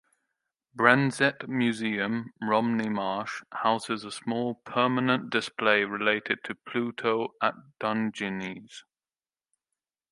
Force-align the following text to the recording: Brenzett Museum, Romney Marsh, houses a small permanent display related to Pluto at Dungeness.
Brenzett 0.75 1.47
Museum, 1.47 2.33
Romney 2.41 2.89
Marsh, 2.89 3.43
houses 3.51 4.03
a 4.03 4.09
small 4.09 4.55
permanent 4.65 5.29
display 5.29 5.83
related 5.83 6.39
to 6.43 6.55
Pluto 6.55 7.35
at 7.39 7.53
Dungeness. 7.79 8.83